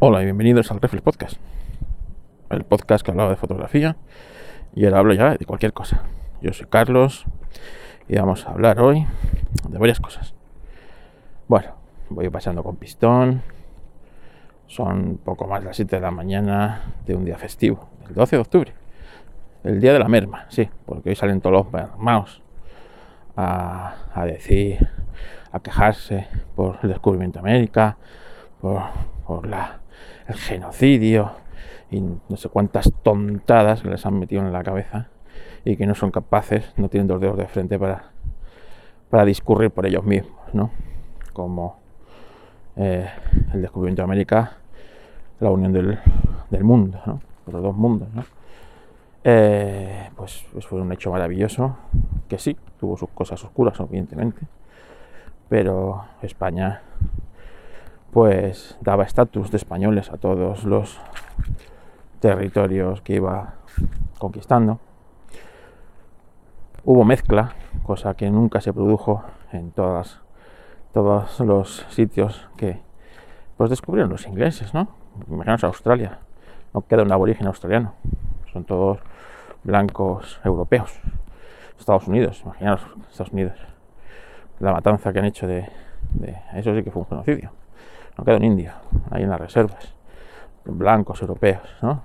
[0.00, 1.36] Hola y bienvenidos al Reflex Podcast,
[2.50, 3.96] el podcast que hablaba de fotografía
[4.74, 6.02] y ahora hablo ya de cualquier cosa.
[6.42, 7.24] Yo soy Carlos
[8.08, 9.06] y vamos a hablar hoy
[9.68, 10.34] de varias cosas.
[11.46, 11.76] Bueno,
[12.10, 13.42] voy pasando con pistón,
[14.66, 18.42] son poco más las 7 de la mañana de un día festivo, el 12 de
[18.42, 18.72] octubre,
[19.62, 22.42] el día de la merma, sí, porque hoy salen todos los mermaos
[23.36, 24.88] a, a decir,
[25.52, 26.26] a quejarse
[26.56, 27.96] por el descubrimiento de América,
[28.60, 28.82] por,
[29.24, 29.83] por la
[30.28, 31.32] el genocidio
[31.90, 35.08] y no sé cuántas tontadas les han metido en la cabeza
[35.64, 38.10] y que no son capaces, no tienen dos dedos de frente para,
[39.10, 40.70] para discurrir por ellos mismos, ¿no?
[41.32, 41.78] Como
[42.76, 43.08] eh,
[43.52, 44.58] el descubrimiento de América,
[45.40, 45.98] la unión del,
[46.50, 47.20] del mundo, ¿no?
[47.46, 48.24] los dos mundos, ¿no?
[49.22, 51.76] Eh, pues, pues, fue un hecho maravilloso,
[52.28, 54.42] que sí, tuvo sus cosas oscuras, evidentemente,
[55.48, 56.82] pero España
[58.14, 61.00] pues daba estatus de españoles a todos los
[62.20, 63.54] territorios que iba
[64.20, 64.78] conquistando.
[66.84, 70.20] Hubo mezcla, cosa que nunca se produjo en todas,
[70.92, 72.80] todos los sitios que
[73.56, 74.86] pues descubrieron los ingleses, ¿no?
[75.28, 76.20] Imaginaos Australia,
[76.72, 77.94] no queda un aborigen australiano,
[78.52, 79.00] son todos
[79.64, 81.00] blancos europeos.
[81.76, 82.80] Estados Unidos, imaginaos
[83.10, 83.58] Estados Unidos,
[84.60, 85.68] la matanza que han hecho de,
[86.12, 87.63] de eso sí que fue un genocidio
[88.16, 88.72] no queda un indio
[89.10, 89.94] ahí en las reservas,
[90.64, 92.02] blancos europeos, ¿no?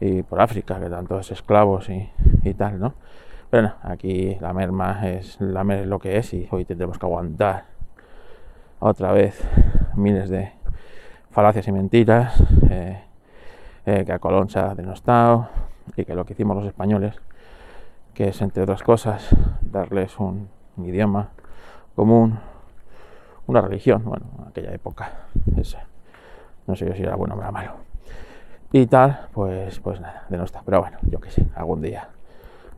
[0.00, 2.10] Y por África, que dan todos esclavos y,
[2.42, 2.94] y tal, ¿no?
[3.50, 6.98] Pero no, aquí la merma es la merma es lo que es y hoy tendremos
[6.98, 7.64] que aguantar
[8.78, 9.42] otra vez
[9.96, 10.52] miles de
[11.30, 13.02] falacias y mentiras, eh,
[13.86, 15.48] eh, que a Colón se ha denostado
[15.96, 17.20] y que lo que hicimos los españoles,
[18.14, 19.28] que es entre otras cosas
[19.60, 21.30] darles un idioma
[21.94, 22.38] común,
[23.50, 25.10] una religión, bueno, en aquella época,
[25.56, 25.78] ese,
[26.66, 27.72] no sé si era bueno o era malo.
[28.72, 30.62] Y tal, pues, pues nada, de no está.
[30.64, 32.08] Pero bueno, yo que sé, algún día,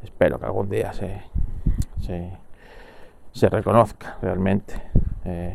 [0.02, 1.20] espero que algún día se,
[2.00, 4.74] se, reconozca realmente
[5.24, 5.54] eh,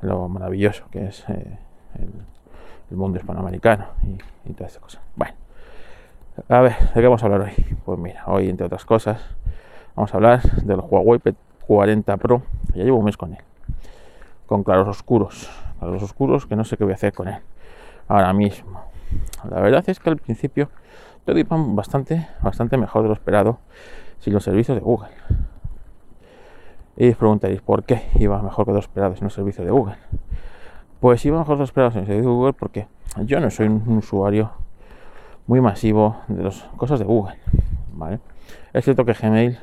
[0.00, 1.58] lo maravilloso que es eh,
[1.98, 5.00] el, mundo hispanoamericano y, y toda esta cosa.
[5.14, 5.34] Bueno,
[6.48, 7.76] a ver, ¿de qué vamos a hablar hoy?
[7.84, 9.20] Pues mira, hoy entre otras cosas,
[9.94, 12.42] vamos a hablar del Huawei P40 Pro,
[12.74, 13.40] ya llevo un mes con él
[14.50, 15.48] con claros oscuros.
[15.78, 17.38] Claros oscuros que no sé qué voy a hacer con él
[18.08, 18.82] ahora mismo.
[19.48, 20.68] La verdad es que al principio
[21.24, 23.60] todo iba bastante, bastante mejor de lo esperado
[24.18, 25.10] sin los servicios de Google.
[26.96, 29.94] Y os preguntaréis por qué iba mejor que lo esperado sin los servicios de Google.
[30.98, 32.88] Pues iba mejor de lo esperado sin los servicios de Google porque
[33.24, 34.50] yo no soy un usuario
[35.46, 37.36] muy masivo de las cosas de Google.
[37.92, 38.18] ¿vale?
[38.72, 39.60] Es cierto que Gmail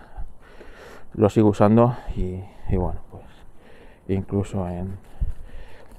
[1.15, 3.26] lo sigo usando y, y bueno, pues
[4.13, 4.97] incluso en,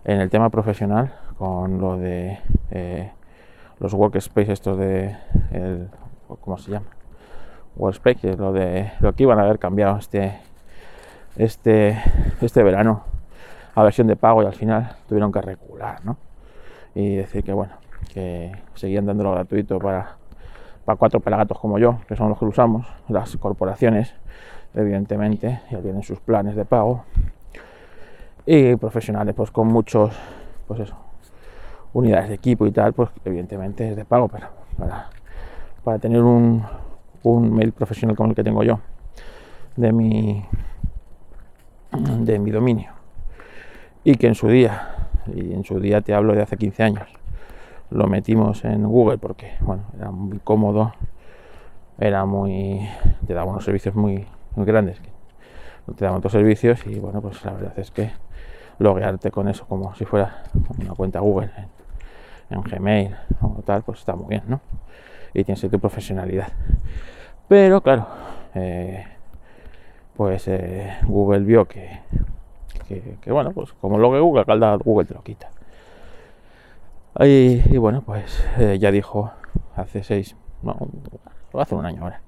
[0.05, 2.39] en el tema profesional con lo de
[2.71, 3.13] eh,
[3.79, 5.17] los workspace estos de
[5.53, 5.89] el,
[6.41, 6.87] ¿cómo se llama?
[7.77, 10.41] Workspace, lo de lo que iban a haber cambiado este
[11.37, 11.97] este
[12.41, 13.05] este verano
[13.75, 16.17] a versión de pago y al final tuvieron que recular, ¿no?
[16.95, 17.75] Y decir que bueno,
[18.13, 20.17] que seguían dándolo gratuito para,
[20.85, 24.15] para cuatro pelagatos como yo, que son los que usamos, las corporaciones,
[24.75, 27.05] evidentemente, ya tienen sus planes de pago
[28.51, 30.11] y profesionales pues con muchos
[30.67, 30.97] pues eso
[31.93, 34.47] unidades de equipo y tal pues evidentemente es de pago pero
[34.79, 35.11] para,
[35.85, 36.63] para tener un,
[37.25, 38.81] un mail profesional como el que tengo yo
[39.77, 40.45] de mi
[42.21, 42.93] de mi dominio.
[44.05, 47.09] Y que en su día y en su día te hablo de hace 15 años
[47.91, 50.95] lo metimos en Google porque bueno era muy cómodo
[51.99, 52.89] era muy
[53.27, 54.27] te daba unos servicios muy
[54.57, 55.03] muy grandes
[55.97, 58.11] te daban otros servicios y bueno pues la verdad es que
[58.79, 60.43] loguearte con eso como si fuera
[60.79, 61.51] una cuenta Google
[62.51, 64.61] en, Gmail o tal, pues está muy bien, ¿no?
[65.35, 66.49] Y tienes tu profesionalidad.
[67.47, 68.07] Pero claro,
[68.55, 69.07] eh,
[70.17, 72.01] pues eh, Google vio que,
[72.87, 75.51] que, que, bueno, pues como logue Google, calda Google te lo quita.
[77.21, 79.33] Y, bueno, pues eh, ya dijo
[79.75, 80.77] hace seis, no,
[81.55, 82.21] hace un año ahora,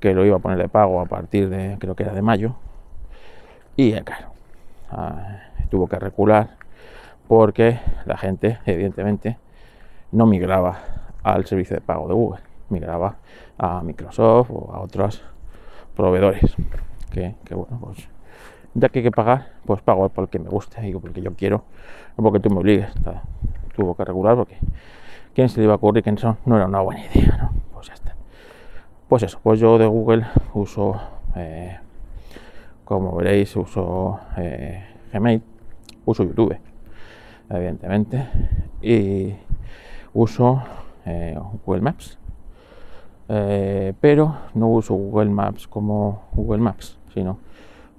[0.00, 2.54] que lo iba a poner de pago a partir de, creo que era de mayo.
[3.76, 4.28] Y claro,
[5.68, 6.56] tuvo que recular
[7.28, 9.38] porque la gente, evidentemente,
[10.12, 10.78] no migraba
[11.22, 13.16] al servicio de pago de Google, migraba
[13.58, 15.22] a Microsoft o a otros
[15.94, 16.56] proveedores.
[17.10, 18.08] Que, bueno, pues
[18.74, 21.64] ya que hay que pagar, pues pago porque me gusta y porque yo quiero,
[22.16, 22.90] no porque tú me obligues.
[23.74, 24.56] Tuvo que regular porque
[25.34, 27.52] quién se le iba a ocurrir que eso no era una buena idea, ¿no?
[27.72, 27.90] Pues.
[29.08, 31.00] Pues eso, pues yo de Google uso,
[31.34, 31.78] eh,
[32.84, 35.42] como veréis, uso eh, Gmail
[36.08, 36.56] uso YouTube.
[37.50, 38.28] evidentemente,
[38.82, 39.34] y
[40.12, 40.62] uso
[41.04, 42.18] eh, Google Maps.
[43.30, 47.38] Eh, pero no uso Google Maps como Google Maps, sino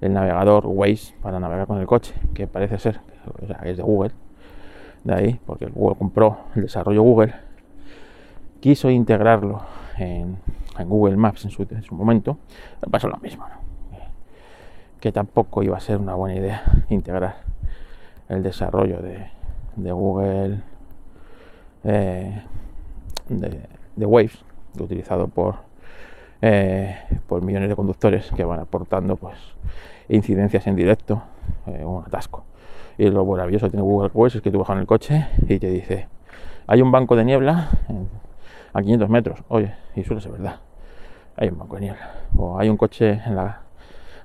[0.00, 3.00] el navegador Waze para navegar con el coche, que parece ser
[3.62, 4.12] es de Google.
[5.04, 7.32] De ahí, porque Google compró el desarrollo Google,
[8.60, 9.62] quiso integrarlo
[9.96, 10.36] en,
[10.86, 12.38] Google Maps en su, momento,
[12.82, 13.44] me pasó lo mismo,
[14.98, 17.49] que tampoco iba a ser una buena idea integrar
[18.30, 20.62] el desarrollo de, Google
[21.84, 22.42] eh,
[23.28, 23.60] de,
[23.96, 24.44] de Waves,
[24.78, 25.56] utilizado por,
[26.40, 26.96] eh,
[27.26, 29.36] por millones de conductores que van aportando pues
[30.08, 31.22] incidencias en directo,
[31.66, 32.44] eh, un atasco.
[32.96, 35.70] Y lo maravilloso tiene Google Waves es que tú bajas en el coche y te
[35.70, 36.08] dice,
[36.66, 37.70] hay un banco de niebla
[38.72, 39.40] a 500 metros.
[39.48, 40.56] Oye, y suele ser verdad.
[41.36, 42.10] Hay un banco de niebla.
[42.36, 43.62] O hay un coche en la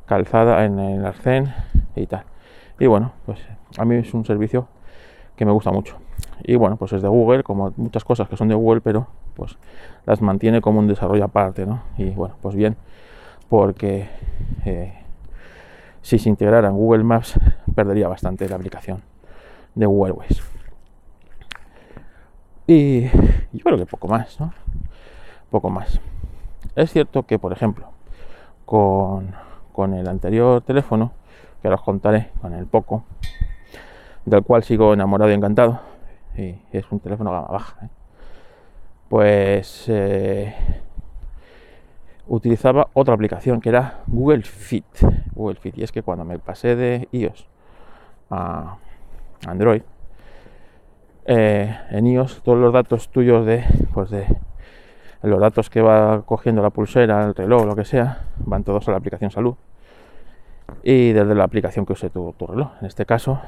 [0.06, 1.54] calzada, en el arcén
[1.96, 2.26] y tal.
[2.80, 3.40] Y bueno, pues
[3.78, 4.68] a mí es un servicio
[5.36, 5.98] que me gusta mucho.
[6.44, 9.58] Y bueno, pues es de Google, como muchas cosas que son de Google, pero pues
[10.06, 11.84] las mantiene como un desarrollo aparte, ¿no?
[11.98, 12.78] Y bueno, pues bien,
[13.50, 14.08] porque
[14.66, 14.94] eh,
[16.02, 17.40] si se integrara en Google Maps
[17.76, 19.02] perdería bastante la aplicación
[19.74, 20.16] de Google.
[22.68, 24.54] Y yo creo que poco más, ¿no?
[25.52, 26.00] Poco más.
[26.76, 27.90] Es cierto que, por ejemplo,
[28.66, 29.36] con,
[29.72, 31.12] con el anterior teléfono,
[31.62, 33.04] que ahora os contaré, con el Poco,
[34.26, 35.80] del cual sigo enamorado y encantado,
[36.38, 37.90] y es un teléfono gama baja, ¿eh?
[39.08, 40.54] pues eh,
[42.28, 44.86] utilizaba otra aplicación que era Google Fit.
[45.34, 45.78] Google Fit.
[45.78, 47.48] Y es que cuando me pasé de iOS
[48.30, 48.78] a
[49.48, 49.84] Android,
[51.26, 53.64] eh, en iOS todos los datos tuyos de,
[53.94, 54.26] pues de
[55.22, 58.92] los datos que va cogiendo la pulsera, el reloj, lo que sea, van todos a
[58.92, 59.56] la aplicación salud.
[60.84, 62.72] Y desde la aplicación que use tu, tu reloj.
[62.82, 63.40] En este caso,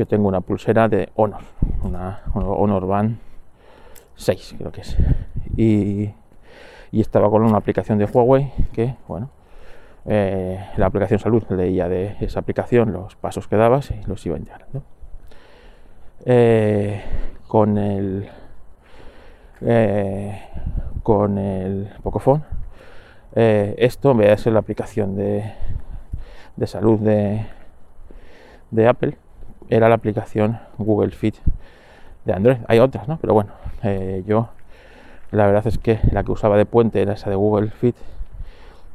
[0.00, 1.42] yo tengo una pulsera de Honor,
[1.82, 3.18] una Honor Band
[4.14, 4.96] 6 creo que es.
[5.58, 6.10] Y,
[6.90, 9.28] estaba con una aplicación de Huawei que, bueno,
[10.06, 14.38] eh, la aplicación salud leía de esa aplicación los pasos que dabas y los iba
[14.38, 14.82] integrando.
[16.24, 17.02] Eh,
[17.46, 18.26] con el
[19.60, 20.42] eh,
[21.02, 22.42] con el Pocophone
[23.34, 25.52] esto en vez de ser la aplicación de,
[26.56, 27.46] de salud de,
[28.70, 29.16] de Apple
[29.70, 31.36] era la aplicación Google Fit
[32.24, 32.58] de Android.
[32.68, 33.18] Hay otras, ¿no?
[33.18, 33.52] Pero bueno,
[33.82, 34.48] eh, yo
[35.30, 37.96] la verdad es que la que usaba de puente era esa de Google Fit.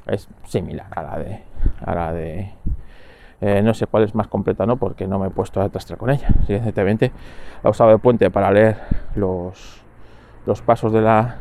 [0.05, 1.39] Es similar a la de.
[1.83, 2.51] A la de
[3.41, 4.77] eh, no sé cuál es más completa, ¿no?
[4.77, 6.27] Porque no me he puesto a trastrar con ella.
[6.47, 7.11] Evidentemente
[7.63, 8.77] la usaba de puente para leer
[9.15, 9.81] los,
[10.45, 11.35] los pasos de la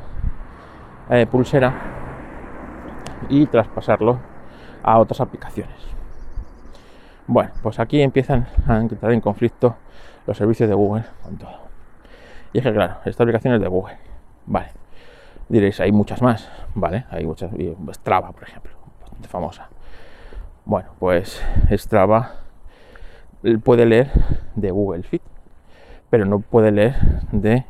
[1.11, 1.75] eh, pulsera
[3.29, 4.19] y traspasarlo
[4.83, 5.94] a otras aplicaciones.
[7.27, 9.77] Bueno, pues aquí empiezan a entrar en conflicto
[10.27, 11.65] los servicios de Google con todo.
[12.53, 13.97] Y es que, claro, esta aplicación es de Google.
[14.47, 14.69] Vale.
[15.49, 16.49] Diréis, hay muchas más.
[16.75, 17.51] Vale, hay muchas.
[17.93, 19.69] Strava, por ejemplo, bastante famosa.
[20.65, 21.43] Bueno, pues
[21.73, 22.33] Strava
[23.63, 24.11] puede leer
[24.55, 25.23] de Google Fit,
[26.11, 26.95] pero no puede leer
[27.33, 27.65] de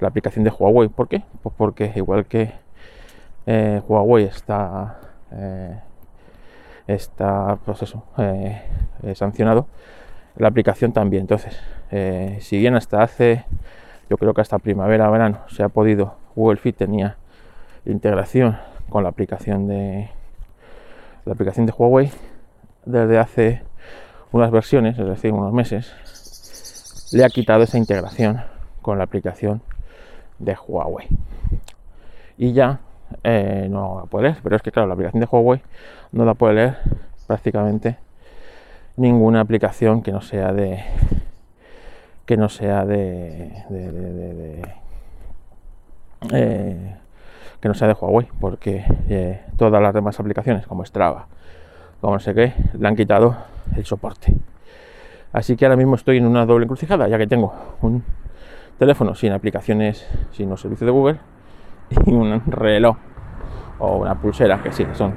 [0.00, 0.88] la aplicación de Huawei.
[0.88, 1.24] ¿Por qué?
[1.42, 2.52] Pues porque igual que
[3.46, 4.98] eh, Huawei está
[5.32, 5.80] eh,
[6.88, 8.60] está pues eso, eh,
[9.14, 9.68] sancionado
[10.36, 11.56] la aplicación también entonces
[12.40, 13.44] si bien hasta hace
[14.08, 16.16] yo creo que hasta primavera, verano se ha podido.
[16.34, 17.16] Google Fit tenía
[17.84, 20.08] integración con la aplicación de
[21.24, 22.10] la aplicación de Huawei
[22.86, 23.62] desde hace
[24.32, 25.92] unas versiones, es decir, unos meses,
[27.12, 28.40] le ha quitado esa integración
[28.80, 29.60] con la aplicación
[30.38, 31.08] de Huawei.
[32.38, 32.80] Y ya
[33.24, 35.62] eh, no la puede leer, pero es que claro, la aplicación de Huawei
[36.12, 36.78] no la puede leer
[37.26, 37.96] prácticamente
[38.96, 40.82] ninguna aplicación que no sea de
[42.26, 43.64] que no sea de,
[46.30, 46.96] eh,
[47.60, 51.26] que no sea de Huawei, porque eh, todas las demás aplicaciones como Strava,
[52.02, 53.34] como no sé qué, le han quitado
[53.74, 54.36] el soporte.
[55.32, 58.04] Así que ahora mismo estoy en una doble encrucijada, ya que tengo un
[58.78, 61.18] teléfono sin aplicaciones, sin los servicios de Google
[61.90, 62.96] y un reloj
[63.78, 65.14] o una pulsera, que sí, son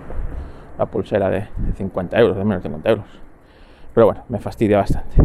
[0.78, 3.06] la pulsera de 50 euros, de menos de 50 euros.
[3.94, 5.16] Pero bueno, me fastidia bastante.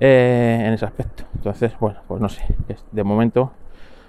[0.00, 1.24] Eh, en ese aspecto.
[1.34, 2.42] Entonces, bueno, pues no sé,
[2.90, 3.52] de momento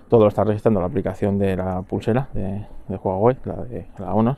[0.09, 4.37] todo lo está registrando la aplicación de la pulsera de, Huawei, la de la Honor.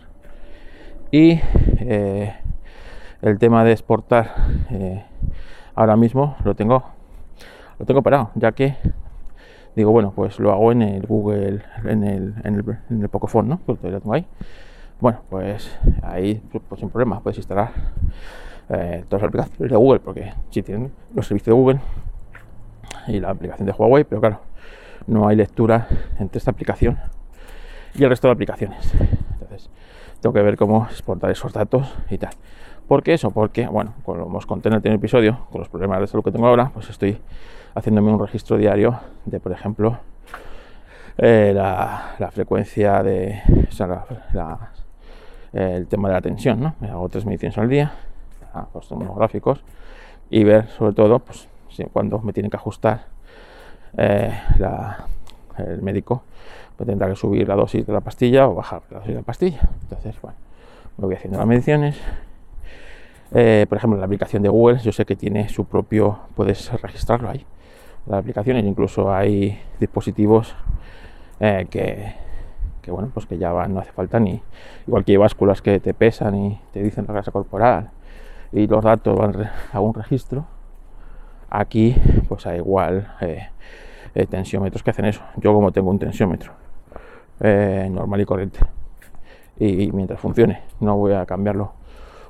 [1.12, 1.39] Y
[1.79, 2.36] eh,
[3.22, 4.34] el tema de exportar
[4.69, 5.03] eh,
[5.75, 6.84] ahora mismo lo tengo
[7.79, 8.75] lo tengo parado, ya que
[9.75, 13.50] digo, bueno, pues lo hago en el Google, en el, en el, en el Pocophone,
[13.50, 13.60] ¿no?
[13.65, 14.25] Pues lo tengo ahí.
[15.00, 17.72] Bueno, pues ahí pues sin problema puedes instalar
[18.70, 21.79] eh, todas las aplicaciones de Google, porque sí tienen los servicios de Google
[23.08, 24.39] y la aplicación de Huawei, pero claro,
[25.08, 26.98] no hay lectura entre esta aplicación
[27.94, 28.94] y el resto de aplicaciones.
[29.34, 29.70] Entonces,
[30.22, 32.32] tengo que ver cómo exportar esos datos y tal.
[32.87, 33.31] ¿Por qué eso?
[33.31, 36.31] Porque, bueno, como os conté en el primer episodio, con los problemas de salud que
[36.31, 37.17] tengo ahora, pues estoy
[37.73, 39.97] haciéndome un registro diario de, por ejemplo,
[41.17, 43.41] eh, la, frecuencia de.
[45.53, 46.75] El tema de la tensión, ¿no?
[46.81, 47.93] Me hago tres mediciones al día,
[48.73, 49.63] pues unos gráficos
[50.29, 51.47] y ver sobre todo, pues,
[51.93, 53.05] cuando me tiene que ajustar
[53.97, 54.37] eh,
[55.57, 56.23] el médico,
[56.75, 59.25] pues tendrá que subir la dosis de la pastilla o bajar la dosis de la
[59.25, 59.61] pastilla.
[59.83, 60.37] Entonces, bueno,
[60.97, 61.97] me voy haciendo las mediciones
[63.34, 67.29] eh, por ejemplo, la aplicación de Google, yo sé que tiene su propio, puedes registrarlo
[67.29, 67.46] ahí.
[68.05, 70.55] Las aplicaciones, incluso hay dispositivos
[71.39, 74.41] eh, que, bueno, pues que ya van, no hace falta ni,
[74.86, 77.89] igual que hay básculas que te pesan y te dicen la grasa corporal
[78.51, 80.46] y los datos van a un registro.
[81.50, 81.96] Aquí,
[82.27, 83.48] pues hay igual eh,
[84.29, 85.22] tensiómetros que hacen eso.
[85.38, 86.53] Yo, como tengo un tensiómetro
[87.39, 88.60] normal y corriente,
[89.60, 91.74] y mientras funcione, no voy a cambiarlo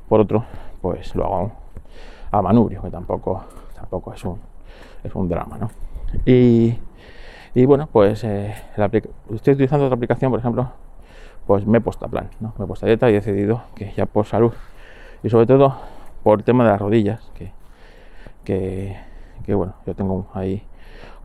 [0.08, 0.46] por otro,
[0.86, 1.52] pues lo hago
[2.30, 4.38] a manubrio, que tampoco, tampoco es, un,
[5.04, 5.72] es un drama, ¿no?
[6.28, 6.78] Y,
[7.66, 8.54] bueno, pues eh,
[9.34, 10.70] estoy utilizando otra aplicación, por ejemplo,
[11.48, 12.54] pues me he puesto a plan, ¿no?
[12.60, 14.54] Me he puesto a dieta y he decidido que ya por salud
[15.24, 15.76] y sobre todo
[16.22, 18.96] por el tema de las rodillas, que,
[19.44, 20.62] que, bueno, yo tengo ahí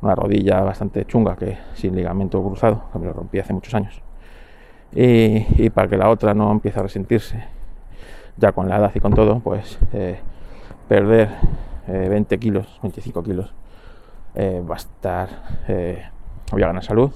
[0.00, 4.00] una rodilla bastante chunga que sin ligamento cruzado, que me lo rompí hace muchos años.
[4.94, 7.59] Y, y para que la otra no empiece a resentirse
[8.40, 10.18] ya con la edad y con todo, pues eh,
[10.88, 11.28] perder
[11.86, 13.52] 20 eh, kilos, 25 kilos,
[14.34, 15.28] eh, va a estar,
[16.50, 17.10] voy a ganar salud,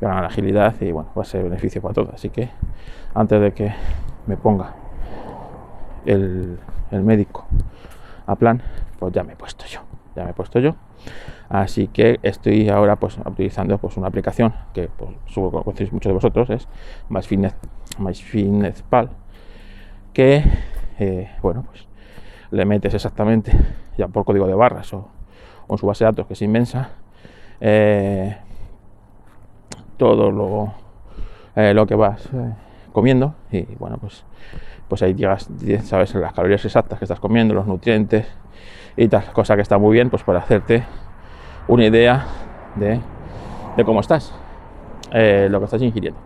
[0.00, 2.10] voy a ganar agilidad y bueno, va a ser beneficio para todos.
[2.12, 2.50] Así que
[3.14, 3.72] antes de que
[4.26, 4.74] me ponga
[6.04, 6.58] el,
[6.90, 7.46] médico
[8.26, 8.60] a plan,
[8.98, 9.80] pues ya me he puesto yo,
[10.16, 10.74] ya me he puesto yo.
[11.48, 16.10] Así que estoy ahora pues utilizando pues una aplicación que pues, supongo que conocéis muchos
[16.10, 16.68] de vosotros, es
[17.98, 19.10] MyFitnessPal
[20.18, 20.42] que,
[20.98, 21.86] eh, bueno, pues
[22.50, 23.52] le metes exactamente,
[23.96, 25.08] ya por código de barras o,
[25.68, 26.88] en su base de datos, que es inmensa,
[27.60, 28.36] eh,
[29.96, 30.74] todo lo,
[31.54, 32.28] eh, lo que vas
[32.92, 34.24] comiendo y bueno, pues,
[34.88, 35.48] pues ahí llegas,
[35.84, 38.26] sabes las calorías exactas que estás comiendo, los nutrientes
[38.96, 40.82] y tal, cosa que está muy bien pues para hacerte
[41.68, 42.26] una idea
[42.74, 42.98] de,
[43.76, 44.34] de cómo estás,
[45.12, 46.18] lo que estás ingiriendo.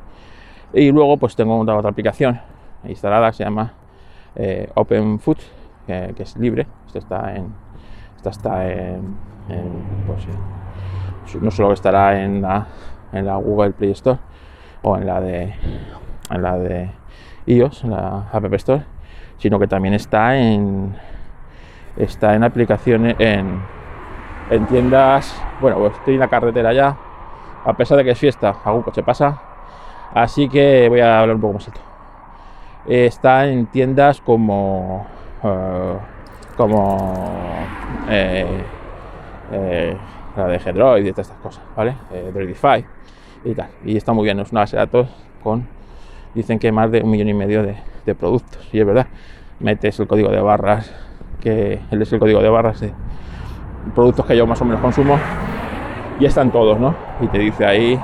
[0.73, 2.41] Y luego pues tengo otra, otra aplicación
[2.85, 3.82] instalada que se llama
[4.37, 5.39] eh, Open Food,
[5.87, 6.67] que, es libre.
[6.87, 7.53] Esto está en.
[8.25, 9.17] está en.
[10.07, 12.67] pues, eh, no solo estará en la,
[13.13, 14.19] en la Google Play Store
[14.83, 15.55] o en la de.
[16.31, 16.91] en la de
[17.47, 18.85] iOS, en la App Store,
[19.39, 20.97] sino que también está en.
[21.97, 23.61] está en aplicaciones en,
[24.51, 25.41] en tiendas.
[25.61, 26.97] Bueno, pues estoy en la carretera ya.
[27.65, 29.41] A pesar de que es fiesta, algún coche pasa.
[30.15, 31.92] Así que voy a hablar un poco más alto
[32.87, 35.07] está en tiendas como
[35.43, 35.97] eh,
[36.57, 36.97] como
[38.09, 38.63] eh,
[39.51, 39.97] eh,
[40.37, 41.97] la de Hedroid y todas estas cosas, ¿vale?
[42.33, 42.85] Droidify
[43.45, 43.69] y tal.
[43.85, 45.09] Y está muy bien, es una base de datos
[45.43, 45.67] con,
[46.35, 47.77] dicen que más de un millón y medio de,
[48.15, 48.69] productos.
[48.73, 49.07] Y es verdad,
[49.61, 50.95] metes el código de barras,
[51.41, 52.93] que es el código de barras de
[53.95, 55.19] productos que yo más o menos consumo,
[56.21, 56.95] y están todos, ¿no?
[57.21, 58.01] Y te dice ahí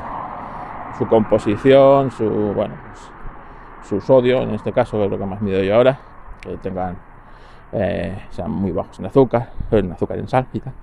[0.96, 3.12] su composición, su, bueno, pues,
[3.88, 5.98] su sodio, en este caso, es lo que más mido yo ahora,
[6.40, 6.98] que tengan,
[7.72, 10.74] eh, sean muy bajos en azúcar, en azúcar en sal y tal.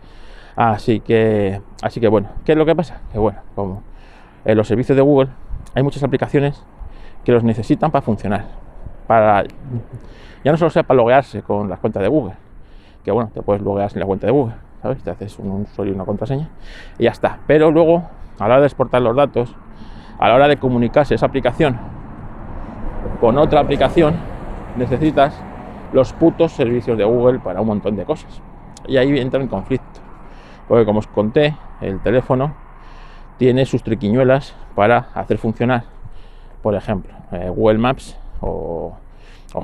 [0.56, 3.02] Así que, así que bueno, ¿qué es lo que pasa?
[3.12, 3.84] Que bueno, como
[4.44, 5.30] en los servicios de Google
[5.74, 6.64] hay muchas aplicaciones
[7.24, 8.46] que los necesitan para funcionar.
[9.06, 9.44] Para,
[10.44, 12.36] ya no solo sea para loguearse con las cuentas de Google,
[13.04, 15.04] que bueno, te puedes loguear sin la cuenta de Google, ¿sabes?
[15.04, 16.50] Te haces un usuario y una contraseña
[16.98, 17.40] y ya está.
[17.46, 18.04] Pero luego,
[18.40, 19.54] a la hora de exportar los datos,
[20.18, 21.78] a la hora de comunicarse esa aplicación
[23.20, 24.16] con otra aplicación
[24.78, 25.40] necesitas
[25.94, 28.42] los putos servicios de Google para un montón de cosas.
[28.88, 30.02] Y ahí entra en conflicto.
[30.68, 32.56] Porque como os conté, el teléfono
[33.38, 35.84] tiene sus triquiñuelas para hacer funcionar,
[36.62, 38.96] por ejemplo, eh, Google Maps o,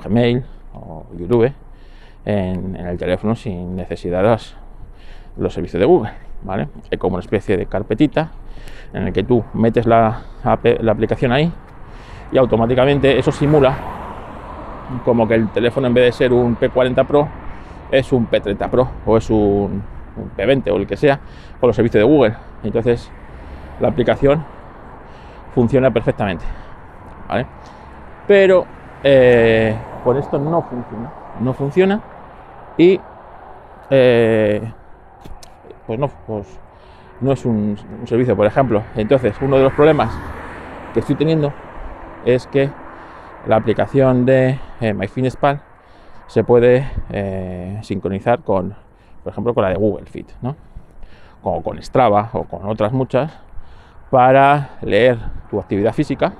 [0.03, 0.43] Gmail
[0.73, 1.51] o YouTube
[2.25, 4.29] en, el teléfono sin necesidad de
[5.37, 6.11] los, servicios de Google.
[6.43, 6.67] ¿vale?
[6.89, 8.31] Es como una especie de carpetita
[8.93, 11.51] en el que tú metes la, la aplicación ahí
[12.31, 13.75] y automáticamente eso simula
[15.05, 17.27] como que el teléfono en vez de ser un P40 Pro
[17.91, 19.83] es un P30 Pro o es un,
[20.37, 21.19] P20 o el que sea
[21.59, 22.35] con los servicios de Google.
[22.63, 23.11] Entonces
[23.79, 24.43] la aplicación
[25.53, 26.45] funciona perfectamente.
[28.27, 28.65] Pero
[29.03, 31.11] eh, con esto no funciona.
[31.39, 32.01] No funciona
[32.77, 32.99] Y
[33.89, 34.71] eh,
[35.87, 36.59] pues no, pues
[37.21, 38.83] no es un, servicio, por ejemplo.
[38.95, 40.17] Entonces, uno de los problemas
[40.93, 41.53] que estoy teniendo
[42.25, 42.69] es que
[43.47, 45.61] la aplicación de eh, MyFitnessPal
[46.27, 48.75] se puede eh, sincronizar con,
[49.23, 50.55] por ejemplo, con la de Google Fit, ¿no?
[51.43, 53.31] O con Strava o con otras muchas
[54.09, 55.17] para leer
[55.49, 56.33] tu actividad física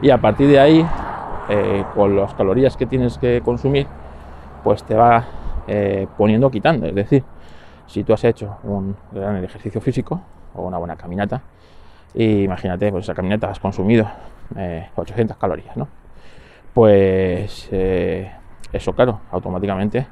[0.00, 0.86] y a partir de ahí,
[1.48, 3.86] eh, con las calorías que tienes que consumir,
[4.64, 5.24] pues te va
[6.16, 6.86] poniendo quitando.
[6.86, 7.22] Es decir,
[7.86, 10.20] si tú has hecho un gran ejercicio físico
[10.54, 11.40] o una buena caminata,
[12.14, 14.06] y imagínate, pues esa caminata has consumido
[14.96, 15.88] 800 calorías, ¿no?
[16.74, 20.06] Pues eso claro, automáticamente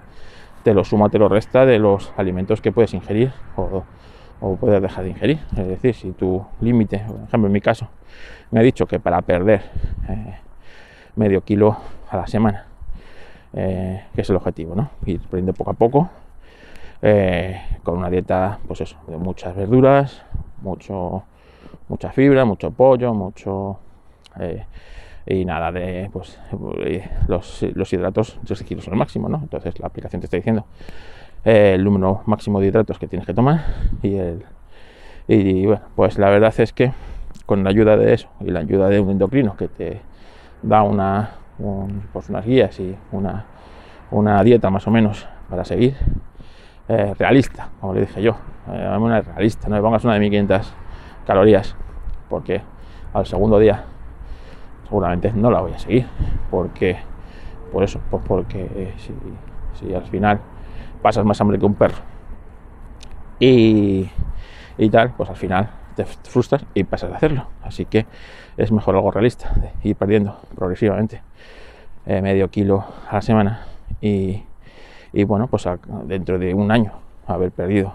[0.62, 3.84] te lo suma, te lo resta de los alimentos que puedes ingerir o,
[4.56, 5.38] puedes dejar de ingerir.
[5.56, 7.88] Es decir, si tu límite, por ejemplo en mi caso,
[8.50, 9.62] me ha dicho que para perder
[10.08, 10.38] eh,
[11.16, 11.76] medio kilo
[12.10, 12.66] a la semana,
[13.52, 14.90] eh, que es el objetivo, ¿no?
[15.04, 16.10] Ir perdiendo poco a poco,
[17.02, 20.22] eh, con una dieta, pues eso, de muchas verduras,
[20.62, 21.24] mucho,
[21.88, 23.78] mucha fibra, mucho pollo, mucho
[25.26, 26.38] y nada de pues
[26.84, 29.38] eh, los, los hidratos 3 kilos al máximo ¿no?
[29.42, 30.64] entonces la aplicación te está diciendo
[31.44, 33.64] eh, el número máximo de hidratos que tienes que tomar
[34.02, 34.44] y el
[35.28, 36.92] y bueno pues la verdad es que
[37.46, 40.00] con la ayuda de eso y la ayuda de un endocrino que te
[40.62, 41.30] da una
[42.12, 43.44] pues unas guías y una,
[44.10, 45.94] una dieta más o menos para seguir
[46.88, 50.72] eh, realista como le dije yo una realista no me pongas una de 1500
[51.26, 51.76] calorías
[52.28, 52.62] porque
[53.12, 53.84] al segundo día
[54.90, 56.06] seguramente no la voy a seguir.
[56.50, 56.98] Porque,
[57.72, 58.94] por eso, pues porque eh,
[59.74, 60.40] si, al final
[61.00, 62.02] pasas más hambre que un perro
[63.38, 64.10] y,
[64.76, 67.46] y tal, pues al final te frustras y pasas de hacerlo.
[67.62, 68.04] Así que
[68.56, 71.22] es mejor algo realista, de ir perdiendo progresivamente
[72.04, 73.66] eh, medio kilo a la semana
[74.00, 74.42] y,
[75.12, 75.66] y bueno, pues
[76.04, 76.92] dentro de un año
[77.26, 77.94] haber perdido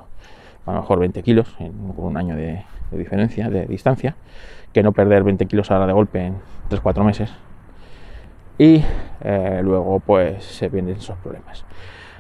[0.66, 4.16] a lo mejor 20 kilos en un año de diferencia, de distancia,
[4.76, 6.36] que no perder 20 kilos ahora de golpe en
[6.70, 7.32] 3-4 meses.
[8.58, 8.84] Y
[9.22, 11.64] eh, luego pues se vienen esos problemas.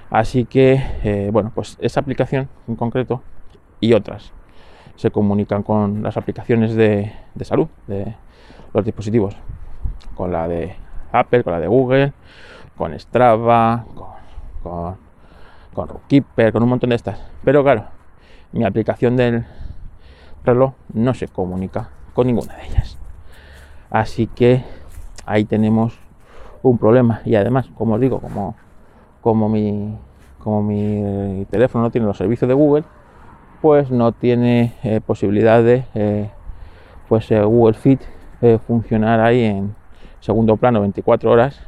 [0.09, 3.21] Así que, eh, bueno, pues esa aplicación en concreto
[3.81, 4.31] y otras
[4.95, 8.15] se comunican con las aplicaciones de, salud de
[8.73, 9.35] los dispositivos,
[10.15, 10.77] con la de
[11.11, 12.13] Apple, con la de Google,
[12.77, 13.83] con Strava,
[14.63, 14.95] con,
[15.73, 17.19] con, con con un montón de estas.
[17.43, 17.87] Pero claro,
[18.53, 19.45] mi aplicación del
[20.45, 22.97] reloj no se comunica con ninguna de ellas.
[23.91, 24.63] Así que
[25.27, 25.99] ahí tenemos
[26.63, 27.21] un problema.
[27.25, 28.55] Y además, como os digo, como,
[29.21, 29.95] como, mi,
[30.39, 32.85] como mi teléfono no tiene los servicios de Google,
[33.61, 36.29] pues no tiene eh, posibilidad de eh,
[37.07, 38.01] pues eh, Google Fit
[38.67, 39.75] funcionar ahí en
[40.19, 41.59] segundo plano 24 horas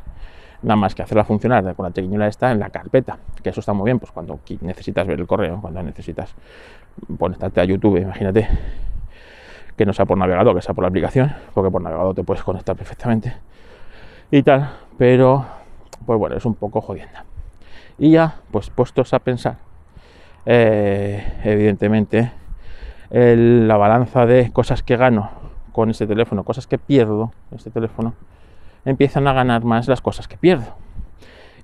[0.62, 3.74] nada más que hacerla funcionar con la triquiñuela está en la carpeta, que eso está
[3.74, 6.36] muy bien, pues cuando necesitas ver el correo, cuando necesitas
[7.18, 8.48] conectarte a YouTube, imagínate,
[9.78, 12.44] que no sea por navegador, que sea por la aplicación, porque por navegador te puedes
[12.44, 13.36] conectar perfectamente
[14.32, 15.46] y tal, pero
[16.06, 17.26] pues bueno, es un poco jodienda.
[17.98, 19.58] Y ya, pues puestos a pensar,
[20.46, 22.32] eh, evidentemente,
[23.10, 25.30] la balanza de cosas que gano
[25.72, 28.14] con este teléfono, cosas que pierdo con este teléfono,
[28.86, 30.76] empiezan a ganar más las cosas que pierdo.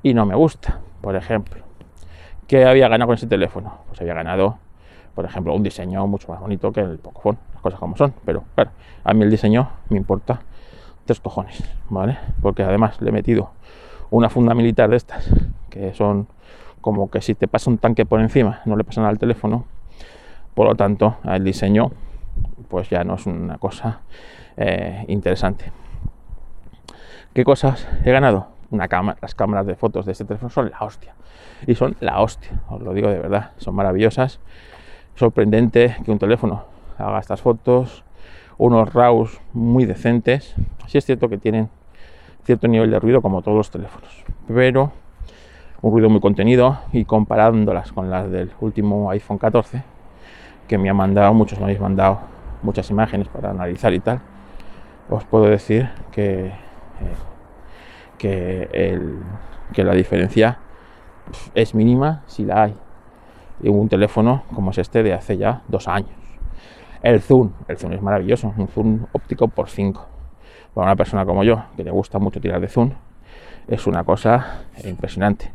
[0.01, 1.63] Y no me gusta, por ejemplo.
[2.47, 3.79] ¿Qué había ganado con ese teléfono?
[3.87, 4.57] Pues había ganado
[5.15, 8.43] por ejemplo, un diseño mucho más bonito que el Pocophone, las cosas como son, pero
[8.55, 8.71] claro,
[9.03, 10.41] a mí el diseño me importa
[11.05, 12.17] tres cojones, ¿vale?
[12.41, 13.51] Porque además le he metido
[14.09, 15.29] una funda militar de estas,
[15.69, 16.27] que son
[16.81, 19.65] como que si te pasa un tanque por encima, no le pasa nada al teléfono,
[20.53, 21.91] por lo tanto, el diseño,
[22.69, 24.01] pues ya no es una cosa
[24.57, 25.71] eh, interesante.
[27.33, 28.47] ¿Qué cosas he ganado?
[28.69, 31.15] Una cámara, las cámaras de fotos de este teléfono son la hostia.
[31.65, 34.39] Y son la hostia, os lo digo de verdad, son maravillosas
[35.15, 36.65] sorprendente que un teléfono
[36.97, 38.03] haga estas fotos,
[38.57, 40.55] unos RAWs muy decentes.
[40.87, 41.69] Sí es cierto que tienen
[42.43, 44.91] cierto nivel de ruido como todos los teléfonos, pero
[45.81, 49.83] un ruido muy contenido y comparándolas con las del último iPhone 14,
[50.67, 52.19] que me ha mandado, muchos me habéis mandado
[52.61, 54.21] muchas imágenes para analizar y tal,
[55.09, 56.53] os puedo decir que, eh,
[58.17, 59.19] que, el,
[59.73, 60.59] que la diferencia
[61.53, 62.75] es mínima si la hay
[63.61, 66.11] un teléfono como es este de hace ya dos años.
[67.01, 70.05] El zoom, el zoom es maravilloso, un zoom óptico por 5.
[70.73, 72.91] Para una persona como yo, que le gusta mucho tirar de zoom,
[73.67, 75.51] es una cosa impresionante.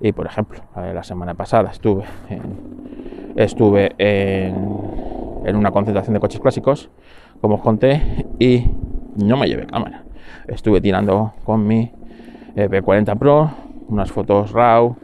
[0.00, 6.90] Y por ejemplo, la semana pasada estuve en, estuve en, una concentración de coches clásicos,
[7.40, 8.64] como os conté, y
[9.16, 10.04] no me llevé cámara.
[10.46, 11.92] Estuve tirando con mi
[12.54, 13.50] P40 Pro
[13.88, 14.96] unas fotos RAW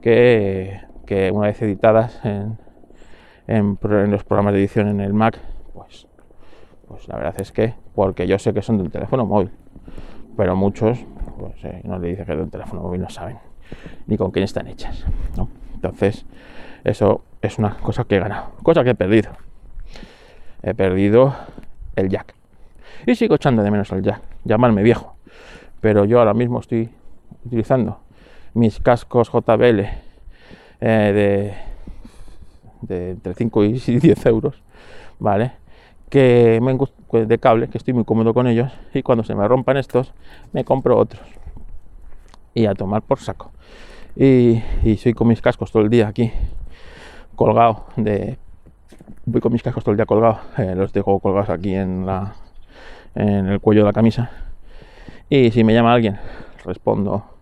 [0.00, 2.58] que, que una vez editadas en,
[3.46, 3.78] en,
[4.10, 5.38] los programas de edición en el Mac,
[5.72, 6.06] pues,
[6.88, 9.50] pues la verdad es que, porque yo sé que son de un teléfono móvil,
[10.36, 11.04] pero muchos
[11.38, 13.38] pues, eh, no le dicen que de un teléfono móvil no saben
[14.06, 15.04] ni con quién están hechas.
[15.74, 16.24] Entonces,
[16.84, 19.30] eso es una cosa que he ganado, cosa que he perdido.
[20.62, 21.34] He perdido
[21.96, 22.34] el jack.
[23.06, 25.16] Y sigo echando de menos el jack, llamarme viejo.
[25.80, 26.90] Pero yo ahora mismo estoy
[27.44, 28.00] utilizando
[28.54, 30.05] mis cascos JBL
[30.80, 31.54] eh,
[32.88, 34.62] de, entre 5 y 10 euros,
[35.18, 35.52] ¿vale?
[36.08, 36.60] Que
[37.08, 38.72] pues, de cable, que estoy muy cómodo con ellos.
[38.94, 40.12] Y cuando se me rompan estos,
[40.52, 41.26] me compro otros.
[42.54, 43.52] Y a tomar por saco.
[44.14, 46.32] Y, y soy con mis cascos todo el día aquí,
[47.34, 48.38] colgado de
[49.26, 52.34] voy con mis cascos todo el día colgados, eh, los dejo colgados aquí en, la,
[53.14, 54.30] en el cuello de la camisa.
[55.28, 56.18] Y si me llama alguien,
[56.64, 57.35] respondo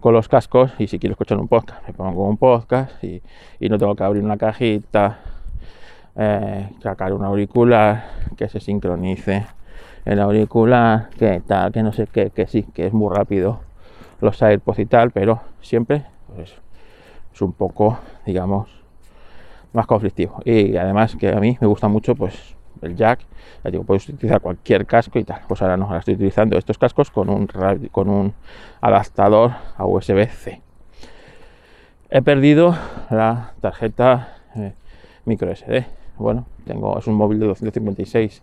[0.00, 3.22] con los cascos y si quiero escuchar un podcast, me pongo un podcast y,
[3.58, 5.18] y no tengo que abrir una cajita,
[6.16, 8.04] eh, sacar un auricular,
[8.36, 9.46] que se sincronice
[10.04, 13.60] el auricular, que tal, que no sé qué, que sí, que es muy rápido
[14.20, 16.54] los AirPods y tal, pero siempre pues,
[17.32, 18.68] es un poco, digamos,
[19.72, 20.40] más conflictivo.
[20.44, 23.20] Y además que a mí me gusta mucho pues el jack,
[23.64, 25.40] ya digo, puedes utilizar cualquier casco y tal.
[25.48, 27.46] Pues ahora no, ahora estoy utilizando estos cascos con un,
[27.90, 28.34] con un
[28.80, 30.60] adaptador a USB-C.
[32.10, 32.76] He perdido
[33.10, 34.72] la tarjeta eh,
[35.24, 35.84] micro SD.
[36.16, 38.42] Bueno, tengo, es un móvil de 256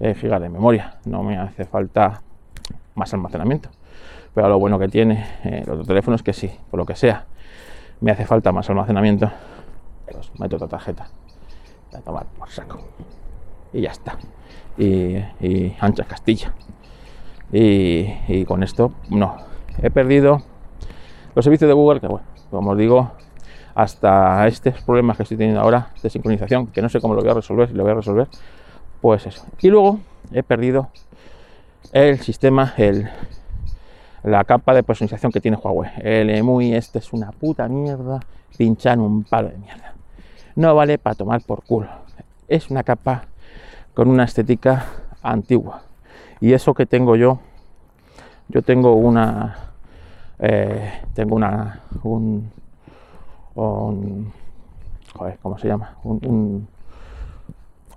[0.00, 2.22] eh, GB de memoria, no me hace falta
[2.94, 3.70] más almacenamiento.
[4.34, 7.26] Pero lo bueno que tiene eh, los teléfonos es que sí, por lo que sea,
[8.00, 9.30] me hace falta más almacenamiento
[10.12, 11.08] pues meto otra tarjeta.
[11.94, 12.87] A tomar por saco.
[13.72, 14.18] Y ya está.
[14.76, 16.52] Y, ancha Castilla.
[17.52, 19.36] Y, con esto, no.
[19.82, 20.42] He perdido
[21.34, 23.12] los servicios de Google, que bueno, como os digo,
[23.74, 27.30] hasta estos problemas que estoy teniendo ahora de sincronización, que no sé cómo lo voy
[27.30, 28.26] a resolver, si lo voy a resolver,
[29.00, 29.44] pues eso.
[29.60, 30.00] Y luego
[30.32, 30.88] he perdido
[31.92, 33.08] el sistema, el,
[34.24, 35.90] la capa de personalización que tiene Huawei.
[36.02, 38.20] El EMUI este es una puta mierda,
[38.56, 39.94] pinchar un palo de mierda
[40.58, 41.88] no vale para tomar por culo.
[42.48, 43.26] Es una capa
[43.98, 44.86] con una estética
[45.24, 45.82] antigua.
[46.38, 47.40] Y eso que tengo yo,
[48.46, 49.56] yo tengo una,
[50.38, 52.48] eh, tengo una, un,
[55.16, 55.96] joder, ¿cómo se llama?
[56.04, 56.68] Un,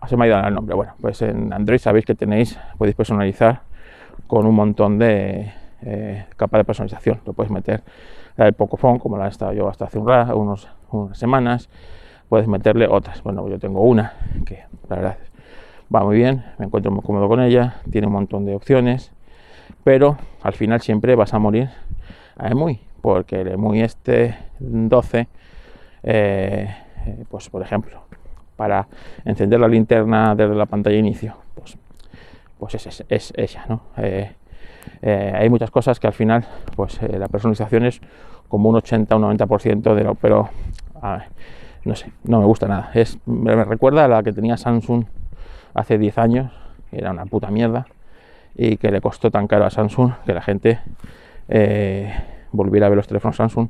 [0.07, 0.75] se me ha ido el nombre.
[0.75, 3.61] Bueno, pues en Android sabéis que tenéis, podéis personalizar
[4.25, 7.21] con un montón de eh, capas de personalización.
[7.27, 7.83] Lo puedes meter
[8.37, 11.69] la del Pocophone, como la he estado yo hasta hace un rato, unos, unas semanas
[12.31, 13.21] puedes meterle otras.
[13.23, 14.13] Bueno, yo tengo una
[14.45, 15.17] que la verdad
[15.93, 19.11] va muy bien, me encuentro muy cómodo con ella, tiene un montón de opciones,
[19.83, 21.69] pero al final siempre vas a morir
[22.37, 25.27] a EMUI, porque el EMUI este 12,
[26.03, 26.75] eh,
[27.29, 28.01] pues por ejemplo,
[28.55, 28.87] para
[29.25, 31.77] encender la linterna desde la pantalla de inicio, pues,
[32.57, 33.81] pues es, es, ella, ¿no?
[33.97, 34.31] Eh,
[35.01, 38.01] eh, hay muchas cosas que al final, pues la personalización es
[38.47, 40.49] como un 80 o un 90% de lo, pero
[41.83, 42.91] no sé, no me gusta nada.
[42.93, 45.05] Es, me recuerda a la que tenía Samsung
[45.73, 46.51] hace 10 años,
[46.91, 47.87] era una puta mierda,
[48.55, 50.79] y que le costó tan caro a Samsung que la gente
[51.47, 52.13] eh,
[52.51, 53.69] volviera a ver los teléfonos Samsung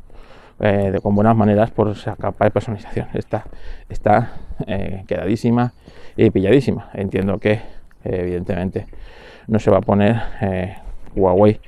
[0.60, 3.08] eh, con buenas maneras por esa capa de personalización.
[3.14, 3.46] Está,
[3.90, 4.34] está
[4.68, 5.74] eh, quedadísima
[6.16, 6.90] y pilladísima.
[6.94, 7.62] Entiendo que,
[8.04, 8.88] evidentemente,
[9.48, 10.22] no se va a poner
[11.16, 11.60] Huawei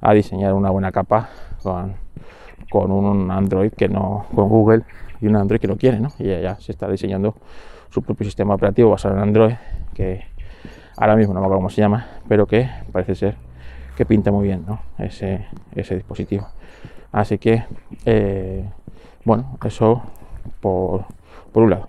[0.00, 1.28] a diseñar una buena capa
[1.62, 4.82] con, un Android que no, con Google
[5.20, 6.08] y un Android que lo quiere, ¿no?
[6.18, 7.34] Y ya, se está diseñando
[7.90, 9.54] su propio sistema operativo basado en Android,
[9.94, 10.24] que
[10.96, 13.36] ahora mismo no me acuerdo cómo se llama, pero que parece ser
[13.96, 14.64] que pinta muy bien.
[14.98, 16.46] Ese, ese dispositivo.
[17.10, 17.64] Así que,
[18.04, 18.64] eh,
[19.24, 20.02] bueno, eso
[20.60, 21.04] por,
[21.52, 21.88] por un lado.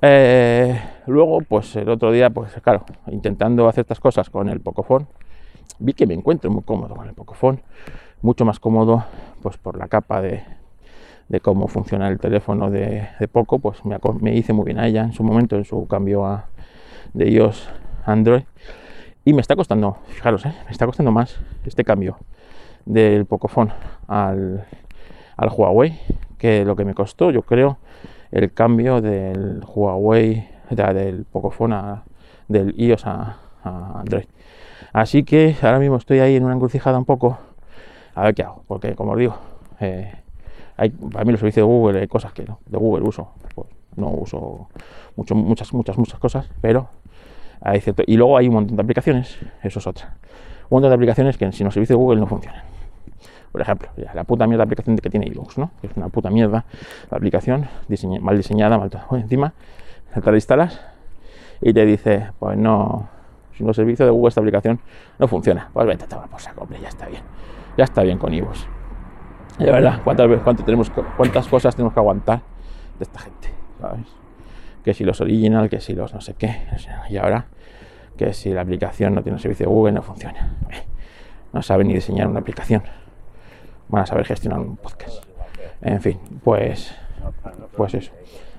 [0.00, 5.06] Eh, luego, pues el otro día, pues claro, intentando hacer estas cosas con el Pocophone,
[5.78, 7.60] vi que me encuentro muy cómodo con el Pocophone,
[8.20, 9.04] mucho más cómodo,
[9.42, 10.42] pues por la capa de,
[11.28, 15.02] de cómo funciona el teléfono de, poco, pues me, me, hice muy bien a ella
[15.02, 16.46] en su momento, en su cambio a,
[17.14, 17.68] de iOS
[18.04, 18.42] Android.
[19.24, 20.54] Y me está costando, fijaros, ¿eh?
[20.64, 22.18] me está costando más este cambio
[22.84, 23.72] del Pocophone
[24.08, 24.66] al,
[25.36, 25.98] al Huawei
[26.42, 27.78] que lo que me costó, yo creo,
[28.32, 32.02] el cambio del Huawei, del Pocophone a,
[32.48, 34.24] del iOS a, Android.
[34.92, 37.38] Así que ahora mismo estoy ahí en una encrucijada un poco,
[38.16, 39.36] a ver qué hago, porque como os digo,
[39.78, 40.12] eh,
[40.82, 43.30] hay, para mí los servicios de Google hay cosas que no, de Google uso.
[43.54, 44.68] Pues no uso
[45.16, 46.88] mucho, muchas, muchas, muchas cosas, pero
[47.60, 48.02] hay cierto.
[48.04, 50.16] Y luego hay un montón de aplicaciones, eso es otra.
[50.64, 52.62] Un montón de aplicaciones que sin los servicios de Google no funcionan.
[53.52, 55.70] Por ejemplo, la puta mierda aplicación que tiene iVoox, ¿no?
[55.82, 56.64] Es una puta mierda
[57.10, 57.68] la aplicación,
[58.20, 59.02] mal diseñada, mal todo.
[59.16, 59.52] encima,
[60.12, 60.80] te la instalas
[61.60, 63.08] y te dice, pues no,
[63.56, 64.80] si no servicio de Google esta aplicación
[65.18, 65.68] no funciona.
[65.72, 67.22] Pues vete a por saco, hombre, ya está bien.
[67.76, 68.81] Ya está bien con iVoox.
[69.58, 72.40] De verdad, ¿cuántas, cuánto tenemos, ¿cuántas cosas tenemos que aguantar
[72.98, 73.50] de esta gente?
[73.80, 74.06] ¿Sabes?
[74.84, 76.62] Que si los original, que si los no sé qué.
[77.10, 77.46] Y ahora,
[78.16, 80.56] que si la aplicación no tiene servicio de Google, no funciona.
[81.52, 82.82] No saben ni diseñar una aplicación.
[83.88, 85.24] Van a saber gestionar un podcast.
[85.82, 86.94] En fin, pues,
[87.76, 88.12] pues eso.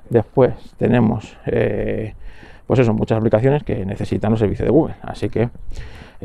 [0.10, 2.13] Después tenemos, eh,
[2.67, 4.95] pues eso, muchas aplicaciones que necesitan los servicios de Google.
[5.02, 5.49] Así que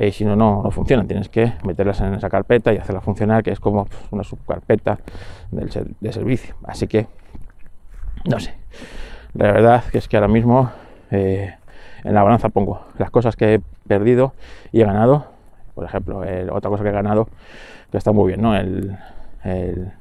[0.07, 1.09] y si no, no, funcionan.
[1.09, 4.99] Tienes que meterlas en esa carpeta y hacerla funcionar, que es como pues, una subcarpeta
[5.51, 5.71] del,
[6.01, 6.55] de servicio.
[6.65, 7.07] Así que,
[8.25, 8.55] no sé.
[9.35, 10.71] La verdad es que ahora mismo
[11.11, 11.55] eh,
[12.05, 14.35] en la balanza pongo las cosas que he perdido
[14.73, 15.27] y he ganado.
[15.75, 16.23] Por ejemplo,
[16.53, 17.29] otra cosa que he ganado,
[17.91, 18.57] que está muy bien, ¿no?
[18.57, 18.97] El,
[19.45, 19.93] el,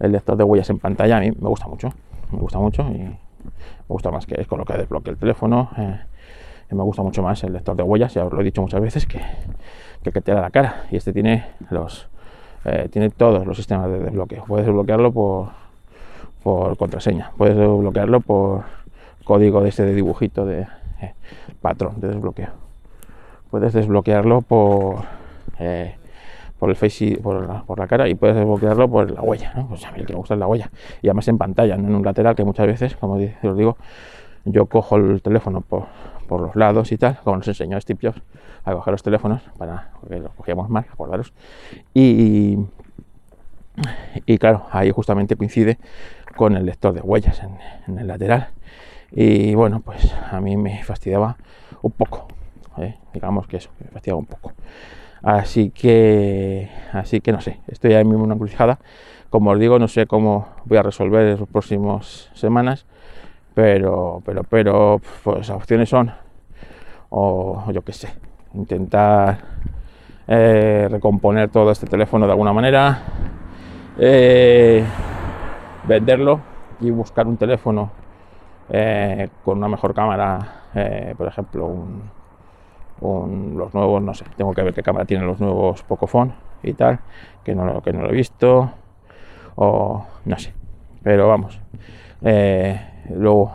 [0.00, 1.92] lector de huellas en pantalla a mí me gusta mucho.
[2.30, 2.86] Me gusta mucho
[3.44, 5.70] me gusta más que es con lo que desbloquea el teléfono.
[5.76, 5.98] Eh,
[6.70, 9.06] me gusta mucho más el lector de huellas, ya os lo he dicho muchas veces,
[9.06, 9.20] que,
[10.02, 10.86] que, que te da la cara.
[10.90, 12.08] Y este tiene los
[12.64, 14.44] eh, tiene todos los sistemas de desbloqueo.
[14.44, 15.48] Puedes desbloquearlo por,
[16.42, 18.64] por contraseña, puedes desbloquearlo por
[19.24, 20.66] código de este de dibujito de
[21.00, 21.14] eh,
[21.60, 22.48] patrón de desbloqueo.
[23.50, 25.04] Puedes desbloquearlo por
[26.64, 29.68] por el face la, por la, cara y puedes desbloquearlo por la huella, ¿no?
[29.68, 30.70] Pues a mí me gusta la huella.
[31.02, 33.76] Y además en pantalla, no en un lateral que muchas veces, como os digo,
[34.46, 35.88] yo cojo el teléfono por,
[36.26, 38.22] por los lados y tal, como nos enseñó Steve Jobs
[38.64, 41.34] a coger los teléfonos, para que los cogíamos mal, acordaros.
[41.92, 42.56] Y,
[44.24, 45.76] y claro, ahí justamente coincide
[46.34, 47.42] con el lector de huellas
[47.88, 48.48] en, el lateral.
[49.10, 51.36] Y bueno, pues a mí me fastidiaba
[51.82, 52.26] un poco,
[52.78, 52.96] ¿eh?
[53.12, 54.54] digamos que eso, me fastidiaba un poco.
[55.24, 58.78] Así que, así que no sé, estoy ahí mismo en una encrucijada.
[59.30, 62.86] Como os digo, no sé cómo voy a resolver en las próximas semanas
[63.54, 66.10] pero, pero, pero, pues las opciones son,
[67.10, 68.08] o yo qué sé,
[68.54, 69.38] intentar
[70.26, 73.02] eh, recomponer todo este teléfono de alguna manera,
[73.98, 74.84] eh,
[75.84, 76.40] venderlo
[76.80, 77.92] y buscar un teléfono
[78.70, 80.62] eh, con una mejor cámara,
[81.16, 82.02] por ejemplo, un,
[83.00, 87.00] los nuevos, no sé, tengo que ver qué cámara tienen los nuevos Pocophone y tal,
[87.44, 88.70] que no, que no lo he visto,
[89.56, 90.52] o no sé,
[91.02, 91.60] pero vamos.
[93.10, 93.52] Luego,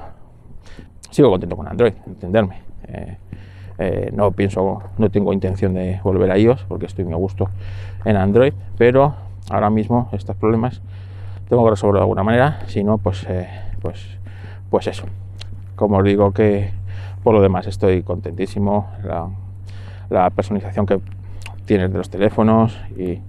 [1.10, 2.62] sigo contento con Android, entenderme.
[2.88, 3.18] Eh,
[3.78, 7.50] eh, no pienso, no tengo intención de volver a iOS porque estoy muy a gusto
[8.04, 9.16] en Android, pero
[9.50, 10.82] ahora mismo estos problemas
[11.48, 13.48] tengo que resolverlo de alguna manera, si no, pues, eh,
[13.82, 14.18] pues,
[14.70, 15.06] pues eso.
[15.76, 16.72] Como os digo que
[17.24, 18.90] por lo demás estoy contentísimo,
[20.10, 21.00] la, personalización que
[21.66, 23.22] tienes de los teléfonos y,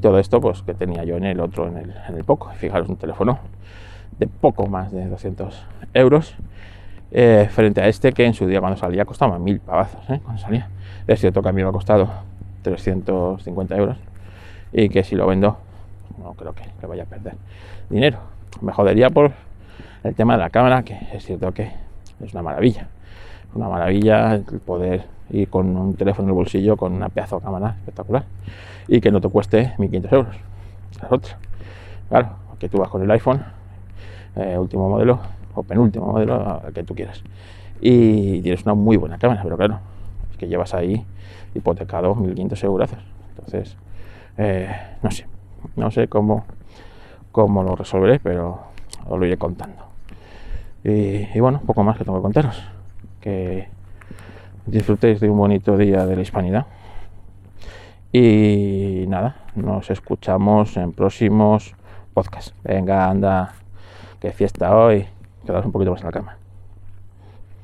[0.00, 2.50] todo esto, pues que tenía yo en el otro, en el, en el Poco.
[2.56, 3.38] Fijaros, un teléfono
[4.18, 6.34] de poco más de 200 euros
[7.10, 10.20] eh, frente a este que en su día cuando salía costaba mil pavazos ¿eh?
[10.22, 10.68] cuando salía
[11.06, 12.08] es cierto que a mí me ha costado
[12.62, 13.96] 350 euros
[14.72, 15.58] y que si lo vendo
[16.22, 17.34] no creo que, que vaya a perder
[17.90, 18.18] dinero
[18.60, 19.32] me jodería por
[20.04, 21.70] el tema de la cámara que es cierto que
[22.24, 22.88] es una maravilla
[23.54, 27.44] una maravilla el poder ir con un teléfono en el bolsillo con una pedazo de
[27.44, 28.24] cámara espectacular
[28.88, 30.36] y que no te cueste 1500 euros
[31.00, 31.38] la otra
[32.08, 33.42] claro que tú vas con el iPhone
[34.36, 35.20] eh, último modelo
[35.54, 37.22] o penúltimo modelo, al que tú quieras.
[37.80, 39.80] Y tienes una muy buena cámara, pero claro,
[40.30, 41.04] es que llevas ahí
[41.54, 42.90] hipotecado 1.500 euros.
[43.30, 43.76] Entonces,
[44.38, 44.70] eh,
[45.02, 45.26] no sé,
[45.76, 46.44] no sé cómo,
[47.32, 48.60] cómo lo resolveré, pero
[49.06, 49.82] os lo iré contando.
[50.84, 52.62] Y, bueno, poco más que tengo que contaros.
[53.22, 53.68] Que
[54.66, 56.66] disfrutéis de un bonito día de la hispanidad.
[58.12, 61.74] Y nada, nos escuchamos en próximos
[62.12, 62.54] podcasts.
[62.62, 63.54] Venga, anda,
[64.20, 65.06] que fiesta hoy,
[65.46, 66.41] quedaros un poquito más en la cama.